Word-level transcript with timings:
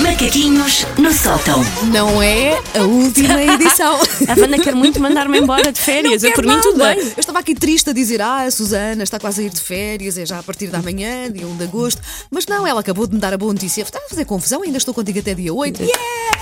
Macaquinhos 0.00 0.86
no 0.96 1.12
sótão. 1.12 1.62
Não 1.92 2.22
é 2.22 2.58
a 2.74 2.82
última 2.84 3.42
edição. 3.42 4.00
A 4.28 4.40
Wanda 4.40 4.58
quer 4.58 4.74
muito 4.74 4.98
mandar-me 4.98 5.40
embora 5.40 5.70
de 5.70 5.78
férias. 5.78 6.22
Não 6.22 6.30
Eu, 6.30 6.34
por 6.34 6.46
mim, 6.46 6.58
tudo 6.62 6.78
bem. 6.78 6.98
Eu 7.00 7.14
estava 7.18 7.38
aqui 7.38 7.54
triste 7.54 7.90
a 7.90 7.92
dizer: 7.92 8.22
Ah, 8.22 8.44
a 8.44 8.50
Susana 8.50 9.02
está 9.02 9.18
quase 9.18 9.42
a 9.42 9.44
ir 9.44 9.50
de 9.50 9.60
férias, 9.60 10.16
é 10.16 10.24
já 10.24 10.38
a 10.38 10.42
partir 10.42 10.68
da 10.68 10.80
manhã, 10.80 11.30
dia 11.30 11.46
1 11.46 11.56
de 11.58 11.64
agosto. 11.64 12.00
Mas 12.30 12.46
não, 12.46 12.66
ela 12.66 12.80
acabou 12.80 13.06
de 13.06 13.14
me 13.14 13.20
dar 13.20 13.34
a 13.34 13.36
boa 13.36 13.52
notícia. 13.52 13.82
Está 13.82 13.98
a 13.98 14.08
fazer 14.08 14.24
confusão, 14.24 14.62
ainda 14.62 14.78
estou 14.78 14.94
contigo 14.94 15.18
até 15.18 15.34
dia 15.34 15.52
8. 15.52 15.82
Yeah! 15.82 16.41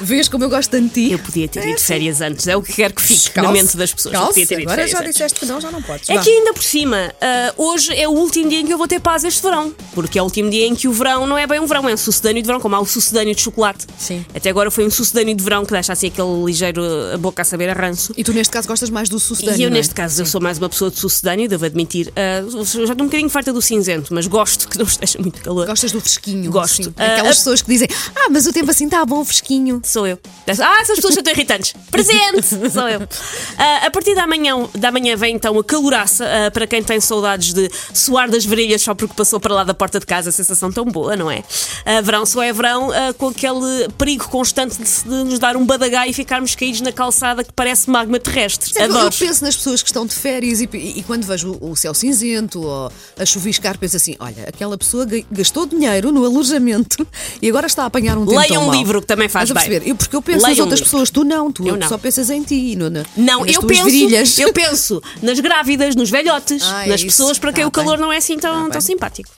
Vês 0.00 0.28
como 0.28 0.44
eu 0.44 0.48
gosto 0.50 0.70
tanto 0.70 0.84
de 0.94 1.06
ti? 1.08 1.12
Eu 1.12 1.18
podia 1.18 1.48
ter 1.48 1.66
ido 1.66 1.76
de 1.76 1.82
férias 1.82 2.20
antes. 2.20 2.46
É 2.46 2.56
o 2.56 2.62
que 2.62 2.72
quero 2.72 2.94
que 2.94 3.02
fique 3.02 3.36
na 3.36 3.42
Calce, 3.44 3.52
mente 3.62 3.76
das 3.76 3.92
pessoas. 3.92 4.14
Calce. 4.14 4.28
podia 4.28 4.46
ter 4.46 4.60
ido 4.60 4.70
Agora 4.70 4.86
já 4.86 4.98
antes. 5.00 5.12
disseste 5.12 5.40
que 5.40 5.46
não, 5.46 5.60
já 5.60 5.70
não 5.70 5.82
podes. 5.82 6.08
É 6.08 6.14
Vá. 6.14 6.22
que 6.22 6.30
ainda 6.30 6.52
por 6.54 6.62
cima, 6.62 7.12
ah, 7.20 7.54
hoje 7.56 7.92
é 7.94 8.08
o 8.08 8.12
último 8.12 8.48
dia 8.48 8.60
em 8.60 8.66
que 8.66 8.72
eu 8.72 8.78
vou 8.78 8.86
ter 8.88 9.00
paz 9.00 9.24
este 9.24 9.42
verão. 9.42 9.74
Porque 9.94 10.18
é 10.18 10.22
o 10.22 10.24
último 10.24 10.50
dia 10.50 10.66
em 10.66 10.74
que 10.74 10.86
o 10.88 10.92
verão 10.92 11.26
não 11.26 11.36
é 11.36 11.46
bem 11.46 11.60
um 11.60 11.66
verão, 11.66 11.88
é 11.88 11.94
um 11.94 11.96
sucedâneo 11.96 12.42
de 12.42 12.46
verão, 12.46 12.60
como 12.60 12.76
há 12.76 12.80
o 12.80 12.86
sucedâneo 12.86 13.34
de 13.34 13.40
chocolate. 13.40 13.86
Sim. 13.98 14.24
Até 14.34 14.50
agora 14.50 14.70
foi 14.70 14.86
um 14.86 14.90
sucedâneo 14.90 15.34
de 15.34 15.42
verão 15.42 15.64
que 15.64 15.72
deixa 15.72 15.92
assim 15.92 16.08
aquele 16.08 16.44
ligeiro 16.44 16.82
a 17.14 17.16
boca 17.18 17.42
a 17.42 17.44
saber 17.44 17.68
a 17.68 17.72
ranço. 17.72 18.12
E 18.16 18.22
tu, 18.22 18.32
neste 18.32 18.52
caso, 18.52 18.68
gostas 18.68 18.90
mais 18.90 19.08
do 19.08 19.18
sucedâneo. 19.18 19.58
E 19.60 19.62
eu, 19.64 19.68
é? 19.68 19.72
neste 19.72 19.94
caso, 19.94 20.22
eu 20.22 20.26
sou 20.26 20.40
mais 20.40 20.58
uma 20.58 20.68
pessoa 20.68 20.90
de 20.90 20.98
sucedâneo, 20.98 21.48
devo 21.48 21.64
admitir. 21.66 22.12
Ah, 22.14 22.44
já 22.48 22.62
estou 22.62 22.92
um 22.94 23.06
bocadinho 23.06 23.28
farta 23.28 23.52
do 23.52 23.60
cinzento, 23.60 24.14
mas 24.14 24.26
gosto 24.26 24.68
que 24.68 24.78
não 24.78 24.86
esteja 24.86 25.18
muito 25.18 25.40
calor. 25.42 25.66
Gostas 25.66 25.92
do 25.92 26.00
fresquinho? 26.00 26.50
Gosto. 26.50 26.84
sim. 26.84 26.92
Aquelas 26.96 27.18
a- 27.36 27.38
pessoas 27.38 27.62
que 27.62 27.68
dizem: 27.70 27.88
Ah, 28.14 28.28
mas 28.30 28.46
o 28.46 28.52
tempo 28.52 28.70
assim 28.70 28.84
está 28.84 29.04
bom, 29.04 29.24
fresquinho. 29.24 29.80
Sou 29.88 30.06
eu. 30.06 30.18
Ah, 30.62 30.80
essas 30.82 30.96
pessoas 30.96 31.14
são 31.14 31.22
tão 31.22 31.32
irritantes. 31.32 31.72
Presente! 31.90 32.42
Sou 32.72 32.88
eu. 32.88 33.00
Ah, 33.60 33.86
a 33.86 33.90
partir 33.90 34.14
da 34.14 34.24
manhã, 34.26 34.54
da 34.76 34.92
manhã 34.92 35.16
vem 35.16 35.34
então 35.34 35.58
a 35.58 35.64
caloraça 35.64 36.24
ah, 36.24 36.50
para 36.50 36.64
quem 36.66 36.80
tem 36.82 37.00
saudades 37.00 37.52
de 37.52 37.68
suar 37.92 38.30
das 38.30 38.44
varilhas 38.44 38.82
só 38.82 38.94
porque 38.94 39.14
passou 39.14 39.40
para 39.40 39.52
lá 39.52 39.64
da 39.64 39.74
porta 39.74 39.98
de 39.98 40.06
casa. 40.06 40.28
A 40.28 40.32
sensação 40.32 40.70
tão 40.70 40.84
boa, 40.84 41.16
não 41.16 41.28
é? 41.30 41.42
Ah, 41.84 42.00
verão 42.00 42.24
só 42.24 42.42
é 42.42 42.52
verão 42.52 42.90
com 43.16 43.28
aquele 43.28 43.88
perigo 43.98 44.28
constante 44.28 44.76
de, 44.78 44.84
de 45.02 45.24
nos 45.24 45.38
dar 45.40 45.56
um 45.56 45.64
badagá 45.66 46.06
e 46.06 46.12
ficarmos 46.12 46.54
caídos 46.54 46.80
na 46.82 46.92
calçada 46.92 47.42
que 47.42 47.52
parece 47.52 47.90
magma 47.90 48.20
terrestre. 48.20 48.70
Eu 48.76 48.84
Adoro. 48.84 49.14
penso 49.18 49.42
nas 49.44 49.56
pessoas 49.56 49.82
que 49.82 49.88
estão 49.88 50.06
de 50.06 50.14
férias 50.14 50.60
e, 50.60 50.68
e- 50.72 50.98
e 50.98 51.02
quando 51.02 51.24
vejo 51.24 51.58
o, 51.60 51.70
o 51.72 51.76
céu 51.76 51.92
cinzento 51.94 52.60
ou 52.62 52.92
a 53.18 53.26
chuviscar, 53.26 53.76
penso 53.78 53.96
assim: 53.96 54.14
olha, 54.20 54.44
aquela 54.48 54.76
pessoa 54.78 55.04
ga- 55.04 55.24
gastou 55.32 55.66
dinheiro 55.66 56.12
no 56.12 56.24
alojamento 56.24 57.06
e 57.42 57.48
agora 57.48 57.66
está 57.66 57.82
a 57.82 57.86
apanhar 57.86 58.16
um 58.16 58.24
tempo 58.26 58.38
Leia 58.38 58.60
um 58.60 58.66
mau. 58.66 58.74
livro 58.74 59.00
que 59.00 59.06
também 59.06 59.28
faz 59.28 59.50
bem. 59.50 59.77
Perceber? 59.78 59.90
Eu, 59.90 59.96
porque 59.96 60.16
eu 60.16 60.22
penso 60.22 60.38
Leia 60.44 60.50
nas 60.50 60.58
outras 60.58 60.80
livro. 60.80 60.90
pessoas, 60.90 61.10
tu 61.10 61.24
não, 61.24 61.50
tu 61.52 61.66
Eu 61.66 61.76
não. 61.76 61.88
só 61.88 61.96
pensas 61.98 62.30
em 62.30 62.42
ti. 62.42 62.76
na- 62.76 62.90
Não, 63.16 63.44
nas 63.44 63.54
eu 63.54 63.62
penso, 63.62 63.84
virilhas. 63.84 64.38
eu 64.38 64.52
penso 64.52 65.02
nas 65.22 65.38
grávidas, 65.40 65.94
nos 65.96 66.10
velhotes, 66.10 66.62
Ah, 66.64 66.84
é 66.86 66.88
nas 66.88 67.00
isso. 67.00 67.06
pessoas 67.06 67.38
para 67.38 67.52
quem 67.52 67.64
Tá 67.64 67.68
o 67.68 67.70
calor 67.70 67.96
bem. 67.96 68.00
não 68.06 68.12
é 68.12 68.16
assim 68.18 68.38
tão, 68.38 68.52
Tá 68.54 68.60
tão 68.62 68.70
bem. 68.72 68.80
simpático. 68.80 69.30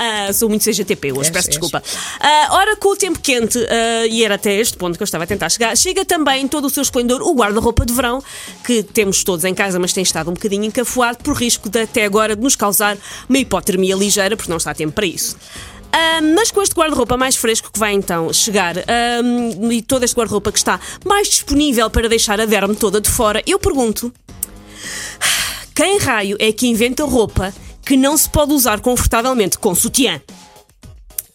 Ah, 0.00 0.32
sou 0.32 0.48
muito 0.48 0.62
CGTP 0.62 1.12
hoje, 1.12 1.32
peço 1.32 1.48
desculpa. 1.48 1.82
Ah, 2.20 2.48
ora, 2.52 2.76
com 2.76 2.90
o 2.90 2.96
tempo 2.96 3.18
quente, 3.18 3.58
ah, 3.68 4.06
e 4.06 4.22
era 4.24 4.36
até 4.36 4.54
este 4.54 4.76
ponto 4.76 4.96
que 4.96 5.02
eu 5.02 5.04
estava 5.04 5.24
a 5.24 5.26
tentar 5.26 5.48
chegar, 5.48 5.76
chega 5.76 6.04
também 6.04 6.46
todo 6.46 6.66
o 6.66 6.70
seu 6.70 6.82
esplendor 6.84 7.20
o 7.22 7.34
guarda-roupa 7.34 7.84
de 7.84 7.92
verão, 7.92 8.22
que 8.64 8.82
temos 8.84 9.24
todos 9.24 9.44
em 9.44 9.52
casa, 9.54 9.76
mas 9.80 9.92
tem 9.92 10.02
estado 10.04 10.30
um 10.30 10.34
bocadinho 10.34 10.64
encafuado 10.64 11.18
por 11.24 11.34
risco 11.34 11.68
de 11.68 11.80
até 11.80 12.04
agora 12.04 12.36
de 12.36 12.42
nos 12.42 12.54
causar 12.54 12.96
uma 13.28 13.38
hipotermia 13.38 13.96
ligeira, 13.96 14.36
porque 14.36 14.50
não 14.50 14.58
está 14.58 14.72
tempo 14.72 14.92
para 14.92 15.06
isso. 15.06 15.36
Ah, 15.92 16.20
mas 16.34 16.50
com 16.50 16.62
este 16.62 16.74
guarda-roupa 16.74 17.16
mais 17.16 17.36
fresco 17.36 17.72
que 17.72 17.78
vai 17.78 17.92
então 17.92 18.32
chegar 18.32 18.76
ah, 18.78 19.72
e 19.72 19.82
todo 19.82 20.04
este 20.04 20.16
guarda-roupa 20.16 20.52
que 20.52 20.58
está 20.58 20.78
mais 21.04 21.28
disponível 21.28 21.88
para 21.90 22.08
deixar 22.08 22.40
a 22.40 22.46
derme 22.46 22.76
toda 22.76 23.00
de 23.00 23.08
fora, 23.08 23.42
eu 23.46 23.58
pergunto: 23.58 24.12
quem 25.74 25.98
raio 25.98 26.36
é 26.38 26.52
que 26.52 26.66
inventa 26.66 27.04
roupa 27.04 27.52
que 27.84 27.96
não 27.96 28.16
se 28.16 28.28
pode 28.28 28.52
usar 28.52 28.80
confortavelmente 28.80 29.58
com 29.58 29.74
sutiã? 29.74 30.20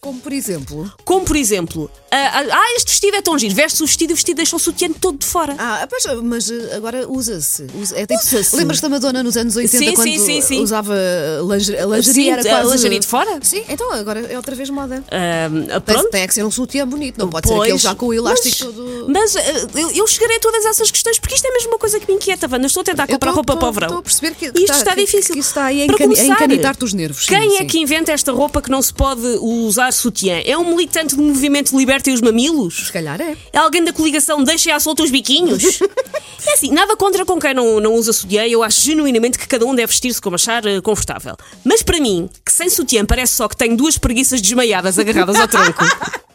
Como 0.04 0.20
por 0.20 0.32
exemplo. 0.34 0.92
Como 1.02 1.24
por 1.24 1.34
exemplo, 1.34 1.90
ah, 2.10 2.16
ah, 2.40 2.44
ah, 2.52 2.74
este 2.76 2.90
vestido 2.90 3.16
é 3.16 3.22
tão 3.22 3.38
giro, 3.38 3.54
veste 3.54 3.82
o 3.82 3.86
vestido 3.86 4.10
e 4.10 4.12
o 4.12 4.16
vestido 4.16 4.36
deixa 4.36 4.54
o 4.54 4.58
sutiã 4.58 4.90
todo 4.92 5.16
de 5.18 5.24
fora. 5.24 5.54
Ah, 5.58 5.86
pois, 5.88 6.04
mas 6.22 6.50
eh, 6.50 6.74
agora 6.76 7.08
usa-se. 7.08 7.66
Usa, 7.80 7.96
é 7.98 8.06
tipo, 8.06 8.20
Usa-se. 8.20 8.54
Lembras-te 8.54 8.82
da 8.82 8.90
Madonna 8.90 9.22
nos 9.22 9.34
anos 9.36 9.56
80 9.56 9.78
Sim, 9.78 9.94
quando 9.94 10.06
sim, 10.06 10.18
sim, 10.18 10.40
sim. 10.42 10.60
usava 10.62 10.94
lingerie, 11.42 11.80
a 11.80 11.86
lingerie 11.86 12.12
Sim, 12.24 12.30
era 12.30 12.42
a 12.42 12.44
quase... 12.44 12.72
lingerie 12.76 12.98
de 12.98 13.06
fora? 13.06 13.38
Sim, 13.42 13.64
então 13.66 13.90
agora 13.92 14.20
é 14.20 14.36
outra 14.36 14.54
vez 14.54 14.68
moda. 14.68 15.02
Ah, 15.10 15.80
Tem, 15.80 15.94
pronto. 15.94 16.10
tem 16.10 16.26
que 16.28 16.34
ser 16.34 16.44
um 16.44 16.50
sutiã 16.50 16.86
bonito, 16.86 17.16
não 17.18 17.30
pode 17.30 17.48
ser 17.48 17.54
Pois, 17.54 17.62
aquele 17.70 17.78
já 17.78 17.94
com 17.94 18.06
o 18.08 18.12
elástico 18.12 18.56
mas, 18.66 18.74
todo. 18.74 19.06
Mas 19.08 19.36
ah, 19.36 19.40
eu, 19.78 19.90
eu 19.92 20.06
chegarei 20.06 20.36
a 20.36 20.40
todas 20.40 20.66
essas 20.66 20.90
questões 20.90 21.18
porque 21.18 21.34
isto 21.34 21.46
é 21.46 21.50
mesmo 21.50 21.70
uma 21.70 21.78
coisa 21.78 21.98
que 21.98 22.06
me 22.06 22.16
inquieta, 22.18 22.46
Wanda. 22.52 22.66
Estou 22.66 22.82
a 22.82 22.84
tentar 22.84 23.06
comprar 23.06 23.30
tô- 23.30 23.36
roupa 23.36 23.52
tô- 23.54 23.58
para 23.58 23.68
o 23.68 23.72
verão. 23.72 23.88
tô 23.88 23.96
a 23.98 24.02
perceber 24.02 24.34
que- 24.34 24.46
E 24.48 24.52
que 24.52 24.58
isto 24.60 24.66
tá- 24.72 24.78
está 24.78 24.94
que- 24.94 25.00
difícil. 25.00 25.32
que 25.32 25.40
isso 25.40 25.48
está 25.48 25.64
aí 25.64 25.82
a 25.82 25.86
Para 25.86 25.94
encani- 25.94 26.12
a 26.14 26.16
começar, 26.18 26.34
encanitar-te 26.34 26.84
os 26.84 26.92
nervos, 26.92 27.24
sim, 27.24 27.34
Quem 27.34 27.56
é 27.56 27.58
sim. 27.60 27.66
que 27.66 27.78
inventa 27.78 28.12
esta 28.12 28.30
roupa 28.32 28.60
que 28.60 28.70
não 28.70 28.82
se 28.82 28.92
pode 28.92 29.22
usar 29.40 29.93
sutiã? 29.94 30.42
É 30.44 30.56
um 30.56 30.64
militante 30.64 31.16
do 31.16 31.22
movimento 31.22 31.76
Libertem 31.76 32.12
os 32.12 32.20
Mamilos? 32.20 32.86
Se 32.86 32.92
calhar 32.92 33.20
é. 33.20 33.36
É 33.52 33.58
alguém 33.58 33.84
da 33.84 33.92
coligação 33.92 34.42
Deixem 34.42 34.72
à 34.72 34.80
solta 34.80 35.02
os 35.02 35.10
biquinhos? 35.10 35.80
é 36.46 36.52
assim, 36.52 36.70
nada 36.70 36.96
contra 36.96 37.24
com 37.24 37.38
quem 37.38 37.54
não, 37.54 37.80
não 37.80 37.94
usa 37.94 38.12
sutiã, 38.12 38.46
eu 38.46 38.62
acho 38.62 38.80
genuinamente 38.80 39.38
que 39.38 39.46
cada 39.46 39.64
um 39.64 39.74
deve 39.74 39.88
vestir-se 39.88 40.20
como 40.20 40.36
achar 40.36 40.64
eh, 40.66 40.80
confortável. 40.80 41.36
Mas 41.64 41.82
para 41.82 42.00
mim, 42.00 42.28
que 42.44 42.52
sem 42.52 42.68
sutiã 42.68 43.04
parece 43.04 43.34
só 43.34 43.48
que 43.48 43.56
tenho 43.56 43.76
duas 43.76 43.96
preguiças 43.98 44.40
desmaiadas 44.40 44.98
agarradas 44.98 45.36
ao 45.36 45.48
tronco. 45.48 45.84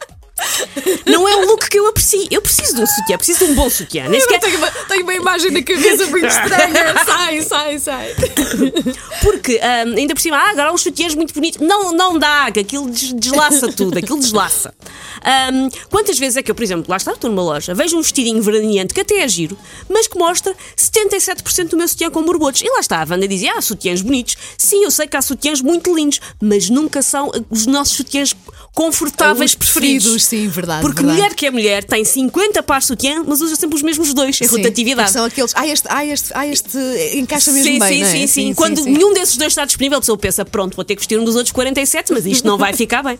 Não 1.06 1.28
é 1.28 1.36
um 1.36 1.46
look 1.46 1.68
que 1.68 1.78
eu 1.78 1.86
aprecio. 1.86 2.26
Eu 2.30 2.42
preciso 2.42 2.74
de 2.76 2.80
um 2.82 2.86
sutiã, 2.86 3.16
preciso 3.16 3.46
de 3.46 3.52
um 3.52 3.54
bom 3.54 3.70
sutiã. 3.70 4.08
Nem 4.08 4.20
sequer... 4.20 4.40
tenho, 4.40 4.58
uma, 4.58 4.70
tenho 4.70 5.02
uma 5.02 5.14
imagem 5.14 5.50
na 5.50 5.62
cabeça 5.62 6.06
muito 6.06 6.26
estranha. 6.26 6.94
sai, 7.04 7.42
sai, 7.42 7.78
sai. 7.78 8.14
Porque 9.22 9.60
ahm, 9.62 9.96
ainda 9.96 10.14
por 10.14 10.20
cima, 10.20 10.36
ah, 10.36 10.50
agora 10.50 10.70
há 10.70 10.72
uns 10.72 10.82
sutiãs 10.82 11.14
muito 11.14 11.32
bonitos. 11.34 11.60
Não, 11.60 11.92
não 11.92 12.18
dá, 12.18 12.50
que 12.50 12.60
aquilo 12.60 12.88
des- 12.90 13.12
deslaça 13.12 13.72
tudo, 13.72 13.98
aquilo 13.98 14.18
deslaça. 14.18 14.74
Ahm, 15.22 15.68
quantas 15.90 16.18
vezes 16.18 16.36
é 16.38 16.42
que 16.42 16.50
eu, 16.50 16.54
por 16.54 16.62
exemplo, 16.62 16.86
lá 16.88 16.96
está, 16.96 17.12
estou 17.12 17.30
numa 17.30 17.42
loja, 17.42 17.74
vejo 17.74 17.96
um 17.96 18.02
vestidinho 18.02 18.42
veraneante 18.42 18.94
que 18.94 19.00
até 19.00 19.20
é 19.20 19.28
giro, 19.28 19.56
mas 19.88 20.06
que 20.08 20.18
mostra 20.18 20.54
77% 20.76 21.68
do 21.68 21.76
meu 21.76 21.86
sutiã 21.88 22.10
com 22.10 22.22
borbotos. 22.24 22.62
E 22.62 22.68
lá 22.68 22.80
está, 22.80 23.02
a 23.02 23.06
Wanda 23.08 23.28
dizia, 23.28 23.52
ah, 23.56 23.60
sutiãs 23.60 24.00
bonitos. 24.02 24.36
Sim, 24.56 24.84
eu 24.84 24.90
sei 24.90 25.06
que 25.06 25.16
há 25.16 25.22
sutiãs 25.22 25.60
muito 25.60 25.94
lindos, 25.94 26.20
mas 26.40 26.68
nunca 26.70 27.02
são 27.02 27.30
os 27.50 27.66
nossos 27.66 27.96
sutiãs 27.96 28.34
confortáveis 28.74 29.50
Os 29.50 29.56
preferidos. 29.56 30.04
preferidos, 30.04 30.24
sim, 30.24 30.48
verdade, 30.48 30.80
Porque 30.82 31.02
verdade. 31.02 31.18
mulher 31.20 31.34
que 31.34 31.46
é 31.46 31.50
mulher 31.50 31.84
tem 31.84 32.04
50 32.04 32.62
pares 32.62 32.84
de 32.84 32.88
sutiã, 32.88 33.24
mas 33.26 33.40
usa 33.40 33.56
sempre 33.56 33.76
os 33.76 33.82
mesmos 33.82 34.14
dois. 34.14 34.40
É 34.40 34.46
Sim, 34.46 34.56
rotatividade. 34.56 35.10
São 35.10 35.24
aqueles. 35.24 35.52
Ah, 35.54 35.66
este, 35.66 35.86
ah, 35.90 36.06
este, 36.06 36.30
ah, 36.34 36.46
este 36.46 36.78
encaixa 37.14 37.52
mesmo 37.52 37.72
sim, 37.72 37.78
bem. 37.78 37.88
sim, 37.88 38.02
é? 38.02 38.06
sim, 38.06 38.26
sim, 38.26 38.54
Quando 38.54 38.82
nenhum 38.84 39.12
desses 39.12 39.36
dois 39.36 39.52
está 39.52 39.64
disponível, 39.64 39.98
a 39.98 40.00
pessoa 40.00 40.16
pensa, 40.16 40.44
pronto, 40.44 40.76
vou 40.76 40.84
ter 40.84 40.94
que 40.94 41.00
vestir 41.00 41.18
um 41.18 41.24
dos 41.24 41.36
outros 41.36 41.52
47, 41.52 42.12
mas 42.12 42.26
isto 42.26 42.46
não 42.46 42.56
vai 42.56 42.72
ficar 42.74 43.02
bem. 43.02 43.18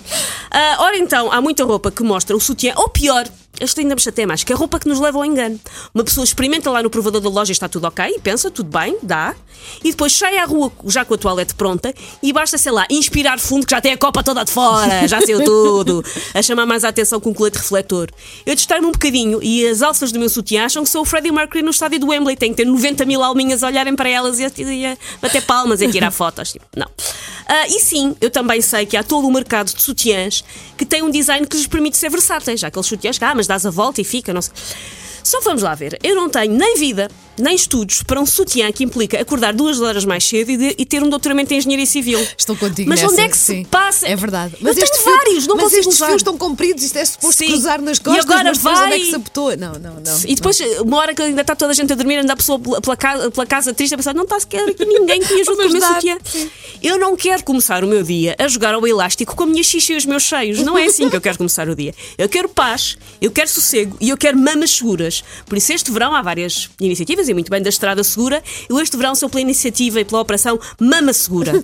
Ah, 0.50 0.77
ora 0.81 0.97
então, 0.97 1.31
há 1.33 1.41
muita 1.41 1.65
roupa 1.65 1.91
que 1.91 2.03
mostra 2.03 2.37
o 2.37 2.41
sutiã, 2.41 2.72
ou 2.77 2.88
pior, 2.88 3.27
este 3.60 3.81
ainda 3.81 3.94
me 3.94 4.00
chateia 4.00 4.26
mais, 4.26 4.43
que 4.43 4.53
é 4.53 4.54
a 4.56 4.59
roupa 4.59 4.78
que 4.81 4.88
nos 4.88 4.98
leva 4.98 5.19
ao 5.19 5.25
engano. 5.25 5.60
Uma 5.94 6.03
pessoa 6.03 6.25
experimenta 6.25 6.71
lá 6.71 6.82
no 6.82 6.91
provador 6.91 7.21
da 7.21 7.28
loja 7.28 7.50
e 7.50 7.53
está 7.53 7.69
tudo 7.69 7.87
ok, 7.87 8.04
e 8.16 8.21
pensa, 8.21 8.50
tudo 8.50 8.71
bem, 8.76 8.97
dá, 9.03 9.34
e 9.84 9.91
depois 9.91 10.12
sai 10.12 10.38
à 10.38 10.44
rua 10.44 10.72
já 10.87 11.04
com 11.04 11.15
a 11.15 11.19
toalete 11.19 11.54
pronta 11.54 11.93
e 12.22 12.32
basta, 12.32 12.56
sei 12.59 12.72
lá, 12.72 12.87
inspirar 12.91 13.38
fundo 13.38 13.66
que 13.66 13.70
já 13.70 13.81
tem 13.81 13.93
a 13.93 13.99
copa 13.99 14.22
toda 14.22 14.44
de 14.44 14.50
fora, 14.50 15.06
já 15.06 15.20
saiu 15.20 15.43
tudo, 15.44 16.04
a 16.34 16.43
chamar 16.43 16.66
mais 16.66 16.84
a 16.84 16.88
atenção 16.88 17.20
com 17.20 17.31
um 17.31 17.34
colete 17.34 17.59
refletor. 17.59 18.09
Eu 18.47 18.54
destaco-me 18.54 18.88
um 18.88 18.93
bocadinho 18.93 19.43
e 19.43 19.66
as 19.66 19.82
alças 19.82 20.10
do 20.12 20.19
meu 20.19 20.28
sutiã 20.28 20.65
acham 20.65 20.82
que 20.82 20.91
sou 20.91 21.03
o 21.03 21.04
Freddie 21.04 21.31
Mercury 21.31 21.62
no 21.62 21.70
estádio 21.70 22.00
do 22.00 22.09
Wembley, 22.09 22.37
tem 22.37 22.50
que 22.50 22.56
ter 22.56 22.65
90 22.65 23.04
mil 23.04 23.22
alminhas 23.22 23.62
a 23.62 23.66
olharem 23.66 23.94
para 23.94 24.09
elas 24.09 24.38
e 24.38 24.44
a, 24.44 24.50
e 24.59 24.87
a 24.87 24.97
bater 25.20 25.43
palmas 25.43 25.81
e 25.81 25.87
a 25.87 25.91
tirar 25.91 26.10
fotos. 26.10 26.53
Tipo, 26.53 26.66
não. 26.76 26.88
Ah, 27.53 27.66
e 27.66 27.81
sim, 27.81 28.15
eu 28.21 28.31
também 28.31 28.61
sei 28.61 28.87
que 28.87 28.97
há 28.97 29.03
todo 29.03 29.27
um 29.27 29.33
mercado 29.33 29.75
de 29.75 29.83
sutiãs 29.83 30.44
que 30.78 30.84
tem 30.87 31.03
um 31.03 31.11
design 31.11 31.44
que 31.47 31.56
lhes 31.56 31.66
permite 31.66 31.97
ser 31.97 32.09
versáteis. 32.09 32.61
Já 32.61 32.69
aqueles 32.69 32.87
sutiãs 32.87 33.19
que, 33.19 33.25
ah, 33.25 33.34
mas 33.34 33.49
dás 33.49 33.66
a 33.66 33.71
volta 33.71 34.00
e 34.00 34.05
fica, 34.05 34.33
não 34.33 34.41
sei. 34.41 34.53
Só 35.22 35.41
vamos 35.43 35.62
lá 35.62 35.75
ver. 35.75 35.99
Eu 36.03 36.15
não 36.15 36.31
tenho 36.31 36.50
nem 36.55 36.77
vida, 36.78 37.11
nem 37.38 37.55
estudos 37.55 38.03
para 38.03 38.19
um 38.19 38.25
sutiã 38.25 38.72
que 38.72 38.83
implica 38.83 39.20
acordar 39.20 39.52
duas 39.52 39.79
horas 39.79 40.02
mais 40.06 40.25
cedo 40.25 40.50
e, 40.50 40.56
de- 40.56 40.75
e 40.79 40.87
ter 40.87 41.02
um 41.02 41.11
doutoramento 41.11 41.52
em 41.52 41.58
engenharia 41.58 41.85
civil. 41.85 42.19
Estou 42.38 42.56
contigo 42.56 42.88
Mas 42.88 43.02
nessa, 43.02 43.12
onde 43.12 43.23
é 43.23 43.29
que 43.29 43.37
sim. 43.37 43.62
se 43.62 43.69
passa? 43.69 44.08
É 44.08 44.17
verdade. 44.17 44.56
Mas 44.62 44.79
eu 44.79 44.85
tenho 44.87 45.02
fio- 45.02 45.14
vários, 45.14 45.47
não 45.47 45.56
mas 45.56 45.64
consigo 45.64 45.81
estes 45.82 45.97
usar. 45.97 46.06
fios 46.06 46.20
estão 46.23 46.38
compridos, 46.38 46.82
isto 46.82 46.97
é 46.97 47.05
suposto 47.05 47.37
Sim. 47.37 47.49
cruzar 47.49 47.82
nas 47.82 47.99
E 47.99 48.00
costas, 48.00 48.25
agora 48.25 48.44
mas 48.44 48.56
depois 48.58 48.79
onde 48.79 48.87
é 48.87 48.88
vai- 48.91 48.99
que 49.00 49.11
se 49.11 49.14
apetou? 49.17 49.56
Não, 49.58 49.73
não, 49.75 49.94
não. 50.00 50.20
E 50.26 50.35
depois, 50.35 50.58
uma 50.81 50.97
hora 50.97 51.14
que 51.14 51.20
ainda 51.20 51.41
está 51.43 51.55
toda 51.55 51.70
a 51.73 51.75
gente 51.75 51.93
a 51.93 51.97
dormir, 51.97 52.17
anda 52.17 52.32
a 52.32 52.37
pessoa 52.37 52.58
pela, 52.58 52.81
pela 52.81 52.97
casa, 52.97 53.31
pela 53.31 53.47
casa 53.47 53.75
triste 53.75 53.93
a 53.93 53.99
pensar: 53.99 54.14
não 54.14 54.23
está 54.25 54.41
sequer 54.41 54.70
aqui 54.70 54.87
ninguém 54.87 55.20
que 55.20 55.35
me 55.35 55.41
ajude 55.43 55.56
com 55.62 55.69
o 55.69 55.73
meu 55.73 55.82
sutiã. 55.82 56.19
Eu 56.82 56.99
não 56.99 57.17
quero 57.17 57.44
começar 57.44 57.85
o 57.85 57.87
meu 57.87 58.03
dia 58.03 58.35
a 58.38 58.49
jogar 58.49 58.75
ao 58.75 58.87
elástico 58.87 59.37
com 59.37 59.44
a 59.44 59.47
minha 59.47 59.62
xixa 59.62 59.93
e 59.93 59.97
os 59.97 60.06
meus 60.06 60.23
cheios. 60.23 60.61
Não 60.61 60.79
é 60.79 60.87
assim 60.87 61.11
que 61.11 61.17
eu 61.17 61.21
quero 61.21 61.37
começar 61.37 61.69
o 61.69 61.75
dia. 61.75 61.94
Eu 62.17 62.29
quero 62.29 62.49
paz, 62.49 62.97
eu 63.21 63.31
quero 63.31 63.49
sossego 63.49 63.97
e 64.00 64.09
eu 64.09 64.17
quero 64.17 64.38
mamas 64.38 64.71
seguras. 64.71 65.23
Por 65.47 65.59
isso, 65.59 65.73
este 65.73 65.91
verão 65.91 66.15
há 66.15 66.23
várias 66.23 66.71
iniciativas 66.81 67.29
e 67.29 67.35
muito 67.35 67.50
bem 67.50 67.61
da 67.61 67.69
Estrada 67.69 68.03
Segura. 68.03 68.43
Eu, 68.69 68.81
este 68.81 68.97
verão, 68.97 69.15
sou 69.15 69.29
pela 69.29 69.43
iniciativa 69.43 70.00
e 70.00 70.05
pela 70.05 70.21
operação 70.21 70.59
Mama 70.81 71.12
Segura. 71.12 71.53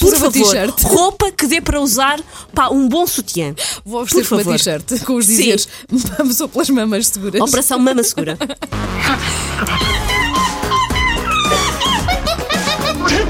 Por 0.00 0.16
favor, 0.16 0.56
roupa 0.82 1.30
que 1.32 1.46
dê 1.46 1.60
para 1.60 1.80
usar 1.80 2.20
pá, 2.52 2.68
um 2.68 2.88
bom 2.88 3.06
sutiã. 3.06 3.54
Vou 3.84 4.02
oferecer 4.02 4.34
uma 4.34 4.44
t-shirt 4.44 5.04
com 5.04 5.14
os 5.14 5.26
Sim. 5.26 5.36
dizeres 5.36 5.68
vamos 5.88 6.40
ou 6.40 6.48
pelas 6.48 6.68
mamas 6.70 7.08
seguras. 7.08 7.40
Operação 7.40 7.78
Mama 7.78 8.02
Segura. 8.02 8.36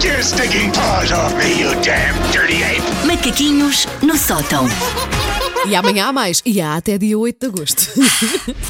your 0.04 0.22
stinking 0.22 0.72
paws 0.72 1.12
off 1.12 1.36
me, 1.36 1.60
you 1.60 1.70
damn 1.82 2.14
dirty 2.32 2.62
ape! 2.62 2.82
Macaquinhos 3.06 3.86
no 4.02 4.16
sótão. 4.16 4.66
E 5.66 5.74
amanhã 5.74 6.06
há 6.06 6.12
mais. 6.12 6.40
E 6.44 6.60
há 6.60 6.76
até 6.76 6.96
dia 6.96 7.18
8 7.18 7.38
de 7.40 7.46
agosto. 7.46 7.82